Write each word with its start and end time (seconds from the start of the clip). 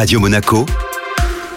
Radio 0.00 0.18
Monaco, 0.18 0.64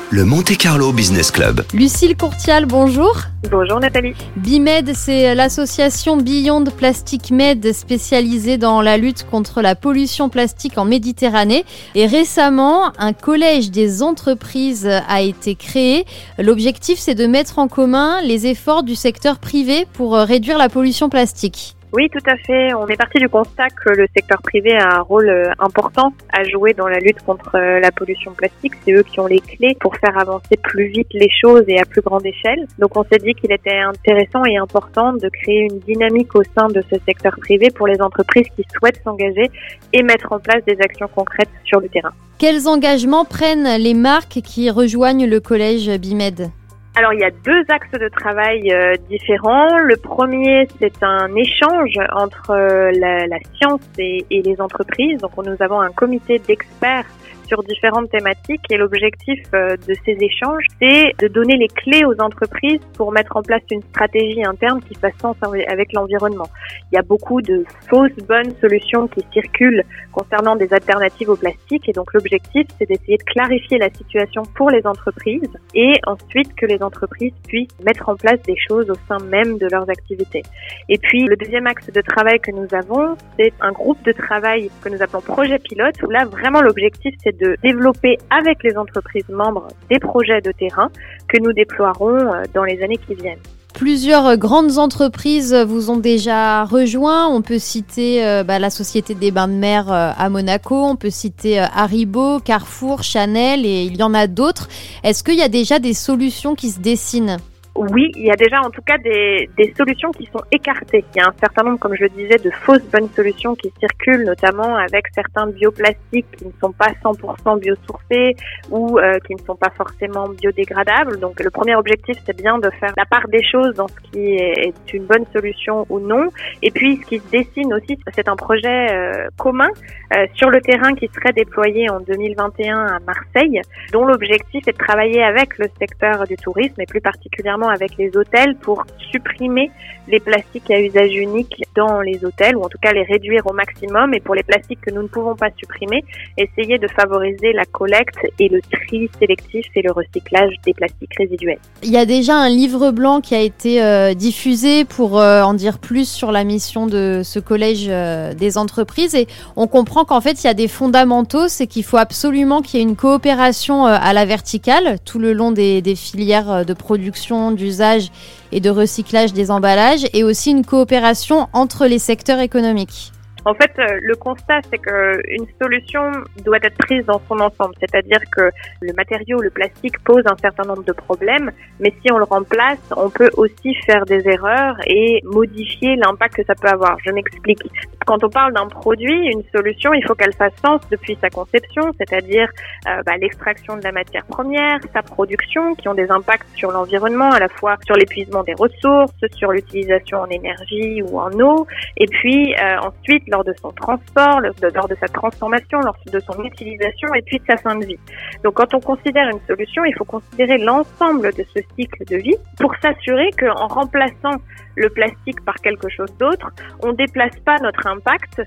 le 0.09 0.25
Monte 0.25 0.57
Carlo 0.57 0.91
Business 0.91 1.31
Club. 1.31 1.63
Lucille 1.73 2.17
Courtial, 2.17 2.65
bonjour. 2.65 3.15
Bonjour 3.49 3.79
Nathalie. 3.79 4.15
BIMED, 4.35 4.91
c'est 4.93 5.33
l'association 5.33 6.17
Beyond 6.17 6.65
Plastic 6.65 7.31
Med 7.31 7.71
spécialisée 7.71 8.57
dans 8.57 8.81
la 8.81 8.97
lutte 8.97 9.25
contre 9.31 9.61
la 9.61 9.75
pollution 9.75 10.27
plastique 10.27 10.77
en 10.77 10.83
Méditerranée. 10.83 11.63
Et 11.95 12.05
récemment, 12.05 12.91
un 12.97 13.13
collège 13.13 13.71
des 13.71 14.03
entreprises 14.03 14.89
a 15.07 15.21
été 15.21 15.55
créé. 15.55 16.03
L'objectif, 16.37 16.99
c'est 16.99 17.15
de 17.15 17.27
mettre 17.27 17.59
en 17.59 17.69
commun 17.69 18.21
les 18.23 18.45
efforts 18.47 18.83
du 18.83 18.95
secteur 18.95 19.39
privé 19.39 19.87
pour 19.93 20.15
réduire 20.15 20.57
la 20.57 20.67
pollution 20.67 21.07
plastique. 21.07 21.77
Oui, 21.93 22.09
tout 22.09 22.27
à 22.27 22.35
fait. 22.37 22.73
On 22.73 22.87
est 22.87 22.97
parti 22.97 23.19
du 23.19 23.29
constat 23.29 23.69
que 23.69 23.89
le 23.89 24.07
secteur 24.15 24.41
privé 24.41 24.75
a 24.75 24.97
un 24.97 25.01
rôle 25.01 25.29
euh, 25.29 25.51
important 25.59 26.11
à 26.35 26.43
jouer 26.43 26.73
dans 26.73 26.87
la 26.87 26.97
lutte 26.97 27.21
contre 27.21 27.53
euh, 27.53 27.79
la 27.79 27.91
pollution 27.91 28.33
plastique. 28.33 28.73
C'est 28.83 28.93
eux 28.93 29.03
qui 29.03 29.19
ont 29.19 29.27
les 29.27 29.39
clés 29.39 29.77
pour 29.79 29.95
faire 29.97 30.17
avancer 30.17 30.57
plus 30.63 30.87
vite 30.87 31.09
les 31.13 31.29
choses 31.39 31.63
et 31.67 31.79
à 31.79 31.85
plus 31.85 32.01
grande 32.01 32.25
échelle. 32.25 32.65
Donc 32.79 32.97
on 32.97 33.03
s'est 33.03 33.19
dit 33.19 33.35
qu'il 33.35 33.51
était 33.51 33.77
intéressant 33.77 34.43
et 34.45 34.57
important 34.57 35.13
de 35.13 35.29
créer 35.29 35.67
une 35.71 35.79
dynamique 35.81 36.33
au 36.33 36.41
sein 36.57 36.67
de 36.67 36.83
ce 36.91 36.97
secteur 37.05 37.35
privé 37.39 37.69
pour 37.69 37.85
les 37.85 38.01
entreprises 38.01 38.47
qui 38.55 38.65
souhaitent 38.75 39.01
s'engager 39.03 39.51
et 39.93 40.01
mettre 40.01 40.33
en 40.33 40.39
place 40.39 40.65
des 40.65 40.77
actions 40.81 41.07
concrètes 41.13 41.51
sur 41.63 41.79
le 41.79 41.89
terrain. 41.89 42.13
Quels 42.39 42.67
engagements 42.67 43.23
prennent 43.23 43.79
les 43.79 43.93
marques 43.93 44.41
qui 44.43 44.71
rejoignent 44.71 45.27
le 45.27 45.39
collège 45.39 45.91
BIMED? 45.99 46.49
Alors 46.95 47.13
il 47.13 47.19
y 47.19 47.23
a 47.23 47.31
deux 47.31 47.63
axes 47.69 47.99
de 47.99 48.07
travail 48.07 48.71
euh, 48.71 48.93
différents. 49.09 49.79
Le 49.79 49.95
premier, 49.97 50.67
c'est 50.79 51.01
un 51.01 51.33
échange 51.35 51.95
entre 52.11 52.51
euh, 52.51 52.91
la, 52.93 53.39
science 53.55 53.81
et, 53.97 54.25
et, 54.29 54.41
les 54.41 54.61
entreprises. 54.61 55.19
Donc 55.19 55.31
nous 55.37 55.55
avons 55.59 55.81
un 55.81 55.91
comité 55.91 56.39
d'experts 56.39 57.05
sur 57.47 57.63
différentes 57.63 58.09
thématiques 58.09 58.61
et 58.69 58.77
l'objectif 58.77 59.39
euh, 59.53 59.75
de 59.87 59.93
ces 60.05 60.17
échanges, 60.19 60.65
c'est 60.81 61.13
de 61.19 61.27
donner 61.27 61.57
les 61.57 61.67
clés 61.67 62.05
aux 62.05 62.19
entreprises 62.21 62.79
pour 62.95 63.11
mettre 63.11 63.35
en 63.35 63.41
place 63.41 63.61
une 63.71 63.81
stratégie 63.81 64.43
interne 64.45 64.81
qui 64.81 64.95
fasse 64.95 65.13
sens 65.21 65.35
avec 65.67 65.93
l'environnement. 65.93 66.47
Il 66.91 66.95
y 66.95 66.97
a 66.97 67.01
beaucoup 67.01 67.41
de 67.41 67.65
fausses 67.89 68.15
bonnes 68.27 68.53
solutions 68.61 69.07
qui 69.07 69.21
circulent 69.31 69.83
concernant 70.11 70.55
des 70.55 70.71
alternatives 70.73 71.29
au 71.29 71.35
plastique 71.35 71.87
et 71.89 71.91
donc 71.91 72.13
l'objectif, 72.13 72.65
c'est 72.77 72.87
d'essayer 72.87 73.17
de 73.17 73.23
clarifier 73.23 73.77
la 73.77 73.89
situation 73.89 74.43
pour 74.55 74.69
les 74.69 74.85
entreprises 74.85 75.49
et 75.73 75.93
ensuite 76.05 76.53
que 76.55 76.65
les 76.65 76.81
entreprises 76.81 77.33
puissent 77.47 77.79
mettre 77.85 78.09
en 78.09 78.15
place 78.15 78.41
des 78.43 78.55
choses 78.57 78.89
au 78.89 78.95
sein 79.07 79.17
même 79.25 79.57
de 79.57 79.67
leurs 79.71 79.89
activités. 79.89 80.43
Et 80.89 80.97
puis 80.97 81.25
le 81.25 81.35
deuxième 81.35 81.67
axe 81.67 81.87
de 81.91 82.01
travail 82.01 82.39
que 82.39 82.51
nous 82.51 82.67
avons, 82.73 83.15
c'est 83.37 83.53
un 83.61 83.71
groupe 83.71 84.01
de 84.03 84.11
travail 84.11 84.69
que 84.81 84.89
nous 84.89 85.01
appelons 85.01 85.21
projet 85.21 85.59
pilote 85.59 85.95
où 86.03 86.09
là 86.09 86.25
vraiment 86.25 86.61
l'objectif 86.61 87.15
c'est 87.23 87.32
de 87.39 87.55
développer 87.63 88.17
avec 88.29 88.63
les 88.63 88.77
entreprises 88.77 89.27
membres 89.29 89.67
des 89.89 89.99
projets 89.99 90.41
de 90.41 90.51
terrain 90.51 90.89
que 91.27 91.41
nous 91.41 91.53
déploierons 91.53 92.17
euh, 92.17 92.43
dans 92.53 92.63
les 92.63 92.81
années 92.83 92.97
qui 92.97 93.15
viennent. 93.15 93.39
Plusieurs 93.73 94.37
grandes 94.37 94.77
entreprises 94.77 95.53
vous 95.53 95.89
ont 95.89 95.97
déjà 95.97 96.63
rejoint. 96.63 97.27
On 97.27 97.41
peut 97.41 97.57
citer 97.57 98.23
euh, 98.23 98.43
bah, 98.43 98.59
la 98.59 98.69
Société 98.69 99.15
des 99.15 99.31
Bains 99.31 99.47
de 99.47 99.53
Mer 99.53 99.91
euh, 99.91 100.11
à 100.15 100.29
Monaco, 100.29 100.75
on 100.75 100.95
peut 100.95 101.09
citer 101.09 101.59
Haribo, 101.59 102.39
Carrefour, 102.39 103.01
Chanel 103.01 103.65
et 103.65 103.83
il 103.83 103.97
y 103.97 104.03
en 104.03 104.13
a 104.13 104.27
d'autres. 104.27 104.67
Est-ce 105.03 105.23
qu'il 105.23 105.35
y 105.35 105.41
a 105.41 105.49
déjà 105.49 105.79
des 105.79 105.93
solutions 105.93 106.53
qui 106.55 106.69
se 106.69 106.79
dessinent? 106.79 107.37
Oui, 107.75 108.11
il 108.15 108.25
y 108.25 108.31
a 108.31 108.35
déjà 108.35 108.61
en 108.61 108.69
tout 108.69 108.83
cas 108.83 108.97
des, 108.99 109.49
des, 109.57 109.73
solutions 109.75 110.11
qui 110.11 110.25
sont 110.27 110.43
écartées. 110.51 111.03
Il 111.15 111.17
y 111.17 111.21
a 111.21 111.27
un 111.27 111.33
certain 111.39 111.63
nombre, 111.63 111.79
comme 111.79 111.95
je 111.95 112.03
le 112.03 112.09
disais, 112.09 112.37
de 112.37 112.51
fausses 112.51 112.85
bonnes 112.91 113.09
solutions 113.15 113.55
qui 113.55 113.73
circulent, 113.79 114.25
notamment 114.25 114.75
avec 114.75 115.07
certains 115.13 115.47
bioplastiques 115.47 116.29
qui 116.37 116.45
ne 116.45 116.51
sont 116.61 116.71
pas 116.71 116.89
100% 117.03 117.59
biosourcés 117.59 118.35
ou 118.69 118.99
euh, 118.99 119.17
qui 119.25 119.33
ne 119.33 119.39
sont 119.39 119.55
pas 119.55 119.71
forcément 119.71 120.29
biodégradables. 120.29 121.19
Donc 121.19 121.39
le 121.43 121.49
premier 121.49 121.75
objectif, 121.75 122.15
c'est 122.25 122.37
bien 122.37 122.59
de 122.59 122.69
faire 122.79 122.93
la 122.95 123.05
part 123.05 123.27
des 123.27 123.43
choses 123.43 123.73
dans 123.73 123.87
ce 123.87 124.11
qui 124.11 124.35
est 124.35 124.93
une 124.93 125.05
bonne 125.05 125.25
solution 125.33 125.87
ou 125.89 125.99
non. 125.99 126.29
Et 126.61 126.69
puis 126.69 126.97
ce 126.97 127.07
qui 127.07 127.19
se 127.19 127.29
dessine 127.31 127.73
aussi, 127.73 127.97
c'est 128.13 128.27
un 128.27 128.35
projet 128.35 128.91
euh, 128.91 129.29
commun 129.37 129.69
euh, 130.15 130.27
sur 130.35 130.51
le 130.51 130.61
terrain 130.61 130.93
qui 130.93 131.09
serait 131.13 131.33
déployé 131.33 131.89
en 131.89 131.99
2021 132.01 132.85
à 132.85 132.99
Marseille, 132.99 133.61
dont 133.91 134.05
l'objectif 134.05 134.67
est 134.67 134.73
de 134.73 134.77
travailler 134.77 135.23
avec 135.23 135.57
le 135.57 135.65
secteur 135.79 136.27
du 136.27 136.35
tourisme 136.35 136.79
et 136.79 136.85
plus 136.85 137.01
particulièrement 137.01 137.62
avec 137.69 137.97
les 137.97 138.15
hôtels 138.15 138.55
pour 138.55 138.85
supprimer 139.11 139.71
les 140.07 140.19
plastiques 140.19 140.69
à 140.71 140.79
usage 140.79 141.15
unique 141.15 141.63
dans 141.75 142.01
les 142.01 142.23
hôtels, 142.23 142.55
ou 142.55 142.63
en 142.63 142.69
tout 142.69 142.77
cas 142.81 142.91
les 142.91 143.03
réduire 143.03 143.45
au 143.45 143.53
maximum. 143.53 144.13
Et 144.13 144.19
pour 144.19 144.35
les 144.35 144.43
plastiques 144.43 144.81
que 144.81 144.91
nous 144.91 145.03
ne 145.03 145.07
pouvons 145.07 145.35
pas 145.35 145.49
supprimer, 145.57 146.03
essayer 146.37 146.77
de 146.77 146.87
favoriser 146.87 147.53
la 147.53 147.65
collecte 147.65 148.17
et 148.39 148.49
le 148.49 148.61
tri 148.61 149.09
sélectif 149.19 149.65
et 149.75 149.81
le 149.81 149.91
recyclage 149.91 150.53
des 150.65 150.73
plastiques 150.73 151.13
résiduels. 151.17 151.59
Il 151.83 151.91
y 151.91 151.97
a 151.97 152.05
déjà 152.05 152.35
un 152.35 152.49
livre 152.49 152.91
blanc 152.91 153.21
qui 153.21 153.35
a 153.35 153.41
été 153.41 153.83
euh, 153.83 154.13
diffusé 154.13 154.85
pour 154.85 155.19
euh, 155.19 155.41
en 155.41 155.53
dire 155.53 155.79
plus 155.79 156.09
sur 156.09 156.31
la 156.31 156.43
mission 156.43 156.87
de 156.87 157.21
ce 157.23 157.39
collège 157.39 157.87
euh, 157.89 158.33
des 158.33 158.57
entreprises. 158.57 159.15
Et 159.15 159.27
on 159.55 159.67
comprend 159.67 160.05
qu'en 160.05 160.21
fait, 160.21 160.43
il 160.43 160.47
y 160.47 160.49
a 160.49 160.53
des 160.53 160.67
fondamentaux, 160.67 161.47
c'est 161.47 161.67
qu'il 161.67 161.83
faut 161.83 161.97
absolument 161.97 162.61
qu'il 162.61 162.79
y 162.79 162.83
ait 162.83 162.87
une 162.87 162.95
coopération 162.95 163.85
à 163.85 164.13
la 164.13 164.25
verticale 164.25 164.97
tout 165.05 165.19
le 165.19 165.33
long 165.33 165.51
des, 165.51 165.81
des 165.81 165.95
filières 165.95 166.65
de 166.65 166.73
production, 166.73 167.51
d'usage 167.51 168.11
et 168.53 168.59
de 168.59 168.69
recyclage 168.69 169.33
des 169.33 169.51
emballages 169.51 170.05
et 170.13 170.23
aussi 170.23 170.51
une 170.51 170.65
coopération 170.65 171.47
entre 171.53 171.87
les 171.87 171.99
secteurs 171.99 172.39
économiques. 172.39 173.11
En 173.45 173.53
fait, 173.55 173.71
euh, 173.77 173.99
le 174.01 174.15
constat, 174.15 174.59
c'est 174.71 174.77
qu'une 174.77 175.45
solution 175.61 176.11
doit 176.45 176.59
être 176.61 176.77
prise 176.77 177.05
dans 177.05 177.21
son 177.27 177.39
ensemble. 177.39 177.73
C'est-à-dire 177.79 178.21
que 178.31 178.49
le 178.81 178.93
matériau, 178.93 179.41
le 179.41 179.49
plastique, 179.49 179.99
pose 180.05 180.23
un 180.25 180.37
certain 180.41 180.63
nombre 180.63 180.83
de 180.83 180.93
problèmes, 180.93 181.51
mais 181.79 181.93
si 182.01 182.11
on 182.11 182.17
le 182.17 182.23
remplace, 182.23 182.79
on 182.95 183.09
peut 183.09 183.29
aussi 183.35 183.75
faire 183.85 184.05
des 184.05 184.25
erreurs 184.29 184.77
et 184.87 185.21
modifier 185.25 185.97
l'impact 185.97 186.35
que 186.35 186.45
ça 186.45 186.55
peut 186.55 186.69
avoir. 186.69 186.97
Je 187.05 187.11
m'explique. 187.11 187.59
Quand 188.05 188.23
on 188.23 188.29
parle 188.29 188.53
d'un 188.53 188.67
produit, 188.67 189.27
une 189.27 189.43
solution, 189.55 189.93
il 189.93 190.03
faut 190.05 190.15
qu'elle 190.15 190.33
fasse 190.33 190.53
sens 190.63 190.81
depuis 190.91 191.17
sa 191.21 191.29
conception, 191.29 191.83
c'est-à-dire 191.97 192.49
euh, 192.87 193.01
bah, 193.05 193.17
l'extraction 193.17 193.77
de 193.77 193.83
la 193.83 193.91
matière 193.91 194.25
première, 194.25 194.79
sa 194.93 195.01
production, 195.01 195.75
qui 195.75 195.87
ont 195.87 195.93
des 195.93 196.09
impacts 196.11 196.47
sur 196.55 196.71
l'environnement, 196.71 197.31
à 197.31 197.39
la 197.39 197.47
fois 197.47 197.77
sur 197.85 197.95
l'épuisement 197.95 198.43
des 198.43 198.53
ressources, 198.53 199.13
sur 199.35 199.51
l'utilisation 199.51 200.19
en 200.19 200.27
énergie 200.27 201.01
ou 201.01 201.19
en 201.19 201.31
eau, 201.39 201.65
et 201.97 202.07
puis 202.07 202.53
euh, 202.55 202.77
ensuite 202.79 203.23
lors 203.27 203.43
de 203.43 203.53
son 203.61 203.71
transport, 203.71 204.41
lors 204.41 204.87
de 204.87 204.95
sa 204.99 205.07
transformation, 205.07 205.79
lors 205.81 205.95
de 206.11 206.19
son 206.19 206.43
utilisation 206.43 207.13
et 207.13 207.21
puis 207.21 207.39
de 207.39 207.45
sa 207.45 207.57
fin 207.57 207.75
de 207.75 207.85
vie. 207.85 207.99
Donc 208.43 208.55
quand 208.55 208.73
on 208.73 208.79
considère 208.79 209.29
une 209.29 209.41
solution, 209.47 209.85
il 209.85 209.93
faut 209.95 210.05
considérer 210.05 210.57
l'ensemble 210.57 211.33
de 211.33 211.45
ce 211.55 211.61
cycle 211.77 212.03
de 212.05 212.17
vie 212.17 212.35
pour 212.59 212.73
s'assurer 212.81 213.29
qu'en 213.39 213.67
remplaçant 213.67 214.35
le 214.75 214.89
plastique 214.89 215.43
par 215.45 215.55
quelque 215.55 215.89
chose 215.89 216.11
d'autre, 216.17 216.49
on 216.81 216.93
déplace 216.93 217.37
pas 217.45 217.57
notre 217.59 217.85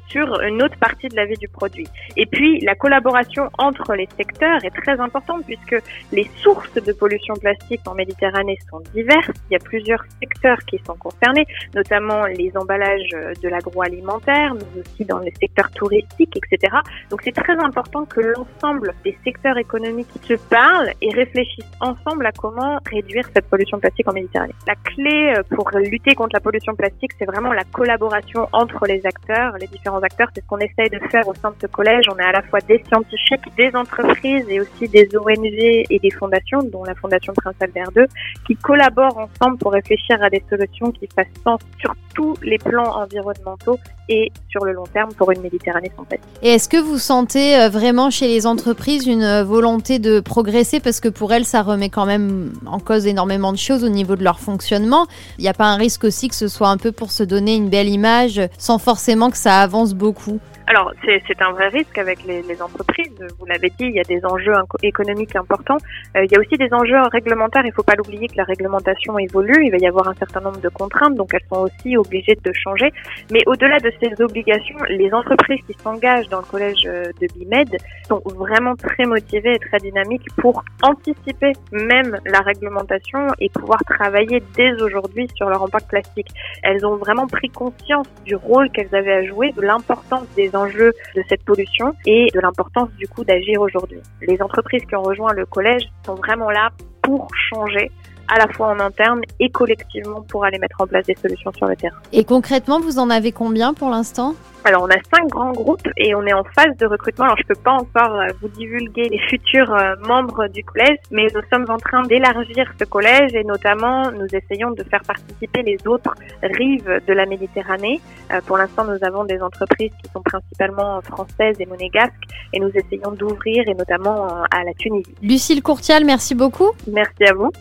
sur 0.08 0.40
une 0.40 0.62
autre 0.62 0.76
partie 0.78 1.08
de 1.08 1.16
la 1.16 1.26
vie 1.26 1.36
du 1.36 1.48
produit. 1.48 1.86
Et 2.16 2.26
puis, 2.26 2.60
la 2.60 2.74
collaboration 2.74 3.50
entre 3.58 3.94
les 3.94 4.08
secteurs 4.16 4.64
est 4.64 4.70
très 4.70 4.98
importante 5.00 5.44
puisque 5.46 5.76
les 6.12 6.28
sources 6.42 6.74
de 6.74 6.92
pollution 6.92 7.34
plastique 7.34 7.80
en 7.86 7.94
Méditerranée 7.94 8.58
sont 8.70 8.80
diverses. 8.94 9.30
Il 9.50 9.54
y 9.54 9.56
a 9.56 9.60
plusieurs 9.60 10.04
secteurs 10.20 10.58
qui 10.66 10.78
sont 10.86 10.96
concernés, 10.96 11.46
notamment 11.74 12.26
les 12.26 12.52
emballages 12.56 13.10
de 13.42 13.48
l'agroalimentaire, 13.48 14.54
mais 14.54 14.80
aussi 14.80 15.04
dans 15.04 15.18
les 15.20 15.32
secteurs 15.40 15.70
touristiques, 15.70 16.36
etc. 16.36 16.76
Donc, 17.10 17.22
c'est 17.22 17.34
très 17.34 17.56
important 17.58 18.04
que 18.04 18.20
l'ensemble 18.20 18.94
des 19.04 19.16
secteurs 19.24 19.58
économiques 19.58 20.08
se 20.22 20.34
parlent 20.34 20.92
et 21.00 21.12
réfléchissent 21.12 21.64
ensemble 21.80 22.26
à 22.26 22.32
comment 22.32 22.78
réduire 22.90 23.28
cette 23.34 23.48
pollution 23.48 23.78
plastique 23.78 24.08
en 24.08 24.12
Méditerranée. 24.12 24.54
La 24.66 24.74
clé 24.74 25.34
pour 25.50 25.70
lutter 25.74 26.14
contre 26.14 26.34
la 26.34 26.40
pollution 26.40 26.74
plastique, 26.74 27.12
c'est 27.18 27.26
vraiment 27.26 27.52
la 27.52 27.64
collaboration 27.64 28.48
entre 28.52 28.86
les 28.86 29.04
acteurs, 29.04 29.35
les 29.60 29.66
différents 29.66 30.00
acteurs. 30.00 30.28
C'est 30.34 30.42
ce 30.42 30.46
qu'on 30.46 30.58
essaye 30.58 30.90
de 30.90 30.98
faire 31.10 31.26
au 31.28 31.34
sein 31.34 31.50
de 31.50 31.56
ce 31.60 31.66
collège. 31.66 32.06
On 32.12 32.18
est 32.18 32.24
à 32.24 32.32
la 32.32 32.42
fois 32.42 32.60
des 32.60 32.82
scientifiques, 32.88 33.54
des 33.56 33.74
entreprises 33.74 34.44
et 34.48 34.60
aussi 34.60 34.88
des 34.88 35.08
ONG 35.16 35.86
et 35.90 35.98
des 36.02 36.10
fondations, 36.10 36.62
dont 36.62 36.84
la 36.84 36.94
Fondation 36.94 37.32
Prince 37.34 37.54
Albert 37.60 37.90
II, 37.96 38.04
qui 38.46 38.56
collaborent 38.56 39.18
ensemble 39.18 39.58
pour 39.58 39.72
réfléchir 39.72 40.22
à 40.22 40.30
des 40.30 40.42
solutions 40.48 40.90
qui 40.92 41.08
fassent 41.14 41.26
sens 41.44 41.60
sur 41.78 41.94
tous 42.14 42.34
les 42.42 42.58
plans 42.58 42.96
environnementaux 42.96 43.78
et 44.08 44.32
sur 44.48 44.64
le 44.64 44.72
long 44.72 44.86
terme 44.86 45.12
pour 45.14 45.30
une 45.32 45.40
Méditerranée 45.40 45.92
sans. 45.96 46.06
Et 46.42 46.50
est-ce 46.50 46.68
que 46.68 46.76
vous 46.76 46.98
sentez 46.98 47.56
euh, 47.56 47.68
vraiment 47.68 48.10
chez 48.10 48.28
les 48.28 48.46
entreprises 48.46 49.06
une 49.06 49.22
euh, 49.22 49.44
volonté 49.44 49.98
de 49.98 50.20
progresser? 50.20 50.80
Parce 50.80 51.00
que 51.00 51.08
pour 51.08 51.32
elles, 51.32 51.44
ça 51.44 51.62
remet 51.62 51.90
quand 51.90 52.06
même 52.06 52.52
en 52.66 52.78
cause 52.78 53.06
énormément 53.06 53.52
de 53.52 53.58
choses 53.58 53.84
au 53.84 53.88
niveau 53.88 54.16
de 54.16 54.24
leur 54.24 54.40
fonctionnement 54.40 55.06
Il 55.38 55.42
n'y 55.42 55.48
a 55.48 55.54
pas 55.54 55.66
un 55.66 55.76
risque 55.76 56.04
aussi 56.04 56.28
que 56.28 56.34
ce 56.34 56.48
soit 56.48 56.68
un 56.68 56.76
peu 56.76 56.92
pour 56.92 57.12
se 57.12 57.22
donner 57.22 57.54
une 57.54 57.68
belle 57.68 57.88
image 57.88 58.40
sans 58.58 58.78
forcément 58.78 59.25
que 59.30 59.38
ça 59.38 59.60
avance 59.60 59.94
beaucoup 59.94 60.40
Alors, 60.68 60.92
c'est 61.04 61.42
un 61.42 61.52
vrai 61.52 61.68
risque 61.68 61.96
avec 61.96 62.24
les, 62.24 62.42
les 62.42 62.60
entreprises. 62.60 63.14
Vous 63.38 63.46
l'avez 63.46 63.68
dit, 63.68 63.84
il 63.84 63.92
y 63.92 64.00
a 64.00 64.02
des 64.02 64.24
enjeux 64.24 64.52
économiques 64.82 65.36
importants. 65.36 65.76
Euh, 66.16 66.24
il 66.24 66.32
y 66.32 66.36
a 66.36 66.40
aussi 66.40 66.56
des 66.56 66.72
enjeux 66.72 67.00
réglementaires. 67.12 67.62
Il 67.64 67.68
ne 67.68 67.74
faut 67.74 67.84
pas 67.84 67.94
l'oublier 67.94 68.26
que 68.26 68.36
la 68.36 68.42
réglementation 68.42 69.16
évolue. 69.16 69.64
Il 69.64 69.70
va 69.70 69.78
y 69.78 69.86
avoir 69.86 70.08
un 70.08 70.14
certain 70.14 70.40
nombre 70.40 70.60
de 70.60 70.68
contraintes, 70.68 71.14
donc 71.14 71.32
elles 71.34 71.46
sont 71.48 71.60
aussi 71.60 71.96
obligées 71.96 72.36
de 72.42 72.52
changer. 72.52 72.92
Mais 73.30 73.42
au-delà 73.46 73.78
de 73.78 73.92
ces 74.00 74.20
obligations, 74.20 74.76
les 74.88 75.12
entreprises 75.14 75.60
qui 75.68 75.74
s'engagent 75.84 76.28
dans 76.30 76.40
le 76.40 76.46
collège 76.46 76.82
euh, 76.86 77.12
de 77.20 77.28
BIMED 77.32 77.76
sont 78.08 78.20
vraiment 78.24 78.74
très 78.74 79.04
motivées 79.04 79.54
et 79.54 79.58
très 79.60 79.78
dynamiques 79.78 80.26
pour 80.36 80.64
anticiper 80.82 81.52
même 81.70 82.18
la 82.26 82.40
réglementation 82.40 83.28
et 83.38 83.50
pouvoir 83.50 83.84
travailler 83.84 84.42
dès 84.56 84.72
aujourd'hui 84.82 85.28
sur 85.36 85.48
leur 85.48 85.62
impact 85.62 85.88
plastique. 85.90 86.28
Elles 86.64 86.84
ont 86.84 86.96
vraiment 86.96 87.28
pris 87.28 87.50
conscience 87.50 88.08
du 88.24 88.34
rôle 88.34 88.68
qu'elles 88.70 88.94
avaient 88.94 89.12
à 89.12 89.24
jouer, 89.24 89.52
de 89.52 89.62
l'importance 89.62 90.26
des 90.34 90.55
enjeux 90.56 90.92
de 91.14 91.22
cette 91.28 91.44
pollution 91.44 91.94
et 92.06 92.28
de 92.34 92.40
l'importance 92.40 92.90
du 92.98 93.06
coup 93.06 93.24
d'agir 93.24 93.60
aujourd'hui. 93.60 94.00
Les 94.22 94.40
entreprises 94.42 94.84
qui 94.86 94.96
ont 94.96 95.02
rejoint 95.02 95.32
le 95.32 95.46
collège 95.46 95.84
sont 96.04 96.14
vraiment 96.14 96.50
là 96.50 96.70
pour 97.02 97.28
changer 97.50 97.90
à 98.28 98.38
la 98.38 98.48
fois 98.48 98.68
en 98.68 98.80
interne 98.80 99.20
et 99.40 99.50
collectivement 99.50 100.22
pour 100.22 100.44
aller 100.44 100.58
mettre 100.58 100.80
en 100.80 100.86
place 100.86 101.06
des 101.06 101.16
solutions 101.16 101.52
sur 101.52 101.66
le 101.66 101.76
terrain. 101.76 101.96
Et 102.12 102.24
concrètement, 102.24 102.80
vous 102.80 102.98
en 102.98 103.10
avez 103.10 103.32
combien 103.32 103.74
pour 103.74 103.90
l'instant? 103.90 104.34
Alors, 104.66 104.82
on 104.82 104.88
a 104.88 104.98
cinq 105.14 105.28
grands 105.28 105.52
groupes 105.52 105.88
et 105.96 106.12
on 106.16 106.26
est 106.26 106.32
en 106.32 106.42
phase 106.42 106.76
de 106.76 106.86
recrutement. 106.86 107.26
Alors, 107.26 107.36
je 107.36 107.46
peux 107.46 107.62
pas 107.62 107.74
encore 107.74 108.18
euh, 108.18 108.26
vous 108.42 108.48
divulguer 108.48 109.08
les 109.08 109.20
futurs 109.28 109.72
euh, 109.72 109.94
membres 110.04 110.48
du 110.48 110.64
collège, 110.64 110.98
mais 111.12 111.28
nous 111.32 111.40
sommes 111.52 111.66
en 111.68 111.78
train 111.78 112.02
d'élargir 112.02 112.66
ce 112.76 112.84
collège 112.84 113.32
et 113.32 113.44
notamment, 113.44 114.10
nous 114.10 114.26
essayons 114.32 114.72
de 114.72 114.82
faire 114.82 115.02
participer 115.06 115.62
les 115.62 115.78
autres 115.86 116.12
rives 116.42 117.00
de 117.06 117.12
la 117.12 117.26
Méditerranée. 117.26 118.00
Euh, 118.32 118.40
pour 118.44 118.56
l'instant, 118.56 118.84
nous 118.84 118.98
avons 119.06 119.22
des 119.22 119.40
entreprises 119.40 119.92
qui 120.02 120.10
sont 120.12 120.22
principalement 120.22 121.00
françaises 121.00 121.54
et 121.60 121.66
monégasques 121.66 122.24
et 122.52 122.58
nous 122.58 122.70
essayons 122.74 123.12
d'ouvrir 123.12 123.62
et 123.68 123.74
notamment 123.74 124.26
à 124.50 124.64
la 124.64 124.74
Tunisie. 124.74 125.14
Lucille 125.22 125.62
Courtial, 125.62 126.04
merci 126.04 126.34
beaucoup. 126.34 126.72
Merci 126.88 127.22
à 127.24 127.34
vous. 127.34 127.52